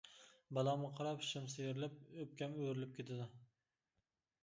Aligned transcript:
بالامغا 0.57 0.89
قاراپ 0.99 1.21
ئىچىم 1.27 1.45
سىيرىلىپ، 1.57 2.01
ئۆپكەم 2.23 2.59
ئۆرۈلۈپ 2.65 2.99
كېتىدۇ. 3.01 3.33